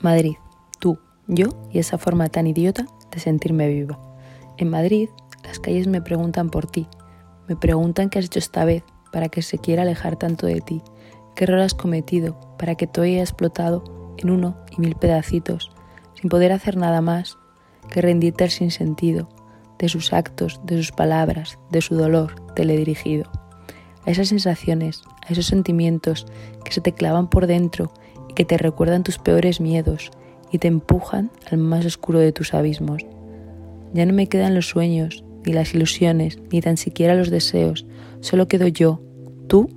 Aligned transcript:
Madrid, 0.00 0.36
tú, 0.78 0.98
yo 1.26 1.48
y 1.70 1.78
esa 1.78 1.98
forma 1.98 2.28
tan 2.28 2.46
idiota 2.46 2.86
de 3.10 3.20
sentirme 3.20 3.68
viva. 3.68 3.98
En 4.56 4.70
Madrid, 4.70 5.10
las 5.44 5.58
calles 5.58 5.86
me 5.88 6.00
preguntan 6.00 6.48
por 6.48 6.66
ti, 6.66 6.88
me 7.48 7.56
preguntan 7.56 8.08
qué 8.08 8.18
has 8.18 8.24
hecho 8.24 8.38
esta 8.38 8.64
vez 8.64 8.82
para 9.12 9.28
que 9.28 9.42
se 9.42 9.58
quiera 9.58 9.82
alejar 9.82 10.16
tanto 10.16 10.46
de 10.46 10.60
ti, 10.60 10.82
qué 11.34 11.44
error 11.44 11.60
has 11.60 11.74
cometido 11.74 12.38
para 12.58 12.76
que 12.76 12.86
todo 12.86 13.04
haya 13.04 13.20
explotado 13.20 14.14
en 14.16 14.30
uno 14.30 14.56
y 14.70 14.80
mil 14.80 14.94
pedacitos, 14.96 15.70
sin 16.14 16.30
poder 16.30 16.52
hacer 16.52 16.76
nada 16.76 17.02
más 17.02 17.36
que 17.90 18.00
rendirte 18.00 18.44
al 18.44 18.50
sinsentido 18.50 19.28
de 19.78 19.88
sus 19.88 20.12
actos, 20.12 20.60
de 20.64 20.76
sus 20.76 20.92
palabras, 20.92 21.58
de 21.70 21.80
su 21.80 21.94
dolor 21.94 22.34
teledirigido. 22.54 23.30
A 24.06 24.10
esas 24.10 24.28
sensaciones, 24.28 25.02
a 25.26 25.32
esos 25.32 25.46
sentimientos 25.46 26.26
que 26.64 26.72
se 26.72 26.80
te 26.80 26.92
clavan 26.92 27.28
por 27.28 27.46
dentro 27.46 27.92
que 28.32 28.44
te 28.44 28.58
recuerdan 28.58 29.02
tus 29.02 29.18
peores 29.18 29.60
miedos 29.60 30.10
y 30.52 30.58
te 30.58 30.68
empujan 30.68 31.30
al 31.50 31.58
más 31.58 31.84
oscuro 31.86 32.18
de 32.18 32.32
tus 32.32 32.54
abismos. 32.54 33.02
Ya 33.92 34.06
no 34.06 34.12
me 34.12 34.28
quedan 34.28 34.54
los 34.54 34.68
sueños, 34.68 35.24
ni 35.44 35.52
las 35.52 35.74
ilusiones, 35.74 36.38
ni 36.52 36.60
tan 36.60 36.76
siquiera 36.76 37.14
los 37.14 37.30
deseos, 37.30 37.86
solo 38.20 38.48
quedo 38.48 38.68
yo. 38.68 39.00
Tú 39.46 39.68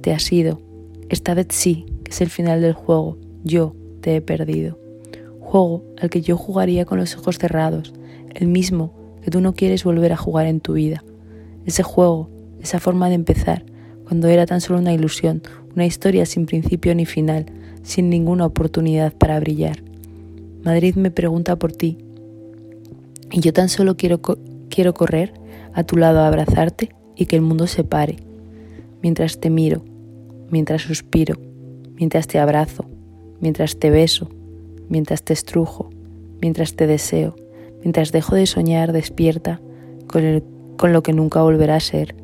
te 0.00 0.12
has 0.12 0.30
ido. 0.32 0.60
Esta 1.08 1.34
vez 1.34 1.48
sí, 1.50 1.86
que 2.04 2.10
es 2.10 2.20
el 2.20 2.30
final 2.30 2.60
del 2.60 2.72
juego. 2.72 3.18
Yo 3.44 3.74
te 4.00 4.16
he 4.16 4.20
perdido. 4.20 4.78
Juego 5.40 5.84
al 6.00 6.10
que 6.10 6.20
yo 6.20 6.36
jugaría 6.36 6.84
con 6.84 6.98
los 6.98 7.16
ojos 7.16 7.38
cerrados, 7.38 7.94
el 8.34 8.48
mismo 8.48 8.92
que 9.22 9.30
tú 9.30 9.40
no 9.40 9.54
quieres 9.54 9.84
volver 9.84 10.12
a 10.12 10.16
jugar 10.16 10.46
en 10.46 10.60
tu 10.60 10.74
vida. 10.74 11.04
Ese 11.64 11.82
juego, 11.82 12.30
esa 12.60 12.80
forma 12.80 13.08
de 13.08 13.14
empezar, 13.14 13.64
cuando 14.04 14.28
era 14.28 14.46
tan 14.46 14.60
solo 14.60 14.78
una 14.78 14.92
ilusión, 14.92 15.42
una 15.78 15.86
historia 15.86 16.26
sin 16.26 16.46
principio 16.46 16.92
ni 16.96 17.06
final, 17.06 17.46
sin 17.84 18.10
ninguna 18.10 18.44
oportunidad 18.44 19.12
para 19.12 19.38
brillar. 19.38 19.84
Madrid 20.64 20.96
me 20.96 21.12
pregunta 21.12 21.54
por 21.54 21.70
ti, 21.70 21.98
y 23.30 23.38
yo 23.38 23.52
tan 23.52 23.68
solo 23.68 23.96
quiero, 23.96 24.20
quiero 24.70 24.92
correr 24.92 25.32
a 25.74 25.84
tu 25.84 25.96
lado 25.96 26.18
a 26.18 26.26
abrazarte 26.26 26.88
y 27.14 27.26
que 27.26 27.36
el 27.36 27.42
mundo 27.42 27.68
se 27.68 27.84
pare, 27.84 28.16
mientras 29.02 29.38
te 29.38 29.50
miro, 29.50 29.84
mientras 30.50 30.82
suspiro, 30.82 31.36
mientras 31.94 32.26
te 32.26 32.40
abrazo, 32.40 32.84
mientras 33.40 33.78
te 33.78 33.90
beso, 33.90 34.28
mientras 34.88 35.22
te 35.22 35.32
estrujo, 35.32 35.90
mientras 36.42 36.74
te 36.74 36.88
deseo, 36.88 37.36
mientras 37.82 38.10
dejo 38.10 38.34
de 38.34 38.46
soñar 38.46 38.90
despierta 38.90 39.60
con, 40.08 40.42
con 40.76 40.92
lo 40.92 41.04
que 41.04 41.12
nunca 41.12 41.40
volverá 41.40 41.76
a 41.76 41.80
ser, 41.80 42.16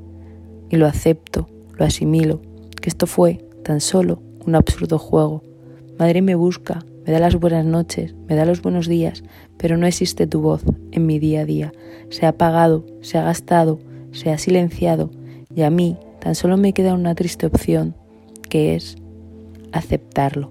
y 0.71 0.77
lo 0.77 0.89
acepto, 0.89 1.47
lo 1.79 1.85
asimilo, 1.85 2.41
que 2.83 2.91
esto 2.91 3.07
fue 3.07 3.44
tan 3.65 3.81
solo 3.81 4.23
un 4.47 4.55
absurdo 4.55 4.99
juego. 4.99 5.43
Madre 5.99 6.23
me 6.23 6.37
busca, 6.37 6.85
me 7.05 7.13
da 7.13 7.19
las 7.19 7.35
buenas 7.35 7.65
noches, 7.65 8.15
me 8.29 8.37
da 8.37 8.45
los 8.45 8.63
buenos 8.63 8.87
días, 8.87 9.25
pero 9.57 9.77
no 9.77 9.87
existe 9.87 10.29
tu 10.29 10.41
voz 10.41 10.63
en 10.93 11.07
mi 11.07 11.19
día 11.19 11.41
a 11.41 11.45
día. 11.45 11.73
Se 12.11 12.27
ha 12.27 12.31
apagado, 12.31 12.87
se 13.01 13.19
ha 13.19 13.25
gastado, 13.25 13.81
se 14.13 14.31
ha 14.31 14.39
silenciado, 14.39 15.11
y 15.55 15.63
a 15.63 15.71
mí 15.71 15.97
tan 16.21 16.35
solo 16.35 16.57
me 16.57 16.73
queda 16.73 16.95
una 16.95 17.15
triste 17.15 17.47
opción, 17.47 17.97
que 18.49 18.77
es 18.77 18.97
aceptarlo. 19.73 20.49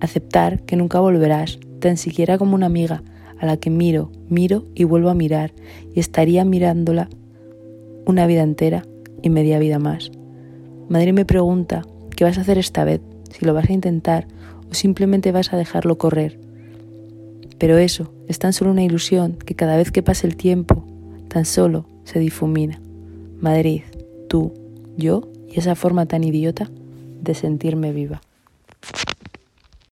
Aceptar 0.00 0.60
que 0.62 0.76
nunca 0.76 1.00
volverás, 1.00 1.58
tan 1.80 1.96
siquiera 1.96 2.36
como 2.36 2.54
una 2.54 2.66
amiga 2.66 3.02
a 3.38 3.46
la 3.46 3.56
que 3.56 3.70
miro, 3.70 4.10
miro 4.28 4.64
y 4.74 4.84
vuelvo 4.84 5.08
a 5.08 5.14
mirar, 5.14 5.52
y 5.94 6.00
estaría 6.00 6.44
mirándola 6.44 7.08
una 8.06 8.26
vida 8.26 8.42
entera 8.42 8.84
y 9.22 9.30
media 9.30 9.58
vida 9.58 9.78
más. 9.78 10.10
Madre 10.88 11.12
me 11.12 11.24
pregunta, 11.24 11.82
¿qué 12.16 12.24
vas 12.24 12.38
a 12.38 12.40
hacer 12.40 12.58
esta 12.58 12.84
vez? 12.84 13.00
Si 13.30 13.44
lo 13.44 13.54
vas 13.54 13.70
a 13.70 13.72
intentar 13.72 14.26
o 14.70 14.74
simplemente 14.74 15.30
vas 15.30 15.52
a 15.52 15.56
dejarlo 15.56 15.98
correr. 15.98 16.38
Pero 17.58 17.78
eso 17.78 18.12
es 18.26 18.38
tan 18.38 18.52
solo 18.52 18.72
una 18.72 18.82
ilusión 18.82 19.34
que 19.34 19.54
cada 19.54 19.76
vez 19.76 19.92
que 19.92 20.02
pase 20.02 20.26
el 20.26 20.36
tiempo, 20.36 20.84
tan 21.28 21.44
solo 21.44 21.86
se 22.04 22.18
difumina. 22.18 22.80
Madrid, 23.40 23.82
tú, 24.28 24.52
yo 24.96 25.28
y 25.48 25.58
esa 25.58 25.74
forma 25.74 26.06
tan 26.06 26.24
idiota 26.24 26.68
de 27.22 27.34
sentirme 27.34 27.92
viva. 27.92 28.20